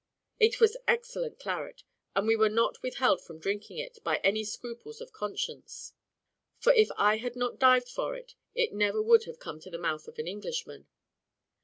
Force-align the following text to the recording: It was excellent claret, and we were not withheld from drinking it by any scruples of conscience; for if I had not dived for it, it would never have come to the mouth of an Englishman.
It 0.39 0.59
was 0.59 0.77
excellent 0.87 1.37
claret, 1.37 1.83
and 2.15 2.25
we 2.27 2.35
were 2.35 2.49
not 2.49 2.81
withheld 2.81 3.21
from 3.23 3.37
drinking 3.37 3.77
it 3.77 3.99
by 4.03 4.17
any 4.23 4.43
scruples 4.43 4.99
of 4.99 5.11
conscience; 5.13 5.93
for 6.57 6.73
if 6.73 6.89
I 6.97 7.17
had 7.17 7.35
not 7.35 7.59
dived 7.59 7.89
for 7.89 8.15
it, 8.15 8.33
it 8.55 8.71
would 8.71 8.79
never 8.79 9.03
have 9.27 9.37
come 9.37 9.59
to 9.59 9.69
the 9.69 9.77
mouth 9.77 10.07
of 10.07 10.17
an 10.17 10.27
Englishman. 10.27 10.87